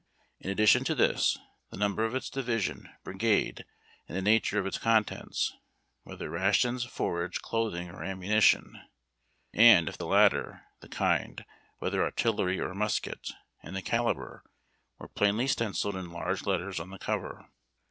In 0.39 0.49
ad 0.49 0.57
dition 0.57 0.83
to 0.85 0.95
this, 0.95 1.37
the 1.69 1.77
number 1.77 2.03
of 2.03 2.15
its 2.15 2.31
division, 2.31 2.89
brigade, 3.03 3.65
and 4.09 4.17
the 4.17 4.21
nature 4.23 4.57
of 4.57 4.65
its 4.65 4.79
contents, 4.79 5.53
whether 6.01 6.27
rations, 6.27 6.83
forage, 6.85 7.39
clothing, 7.43 7.91
or 7.91 8.03
annnunition,— 8.03 8.81
and, 9.53 9.87
if 9.87 9.99
the 9.99 10.07
latter, 10.07 10.63
the 10.79 10.89
kind, 10.89 11.45
whether 11.77 12.03
artillery 12.03 12.59
or 12.59 12.73
musket, 12.73 13.29
and 13.61 13.75
the 13.75 13.83
calibre,— 13.83 14.41
were 14.97 15.07
plainly 15.07 15.45
stencilled 15.45 15.95
in 15.95 16.09
large 16.09 16.47
letters 16.47 16.79
on 16.79 16.89
the 16.89 16.97
cover. 16.97 17.47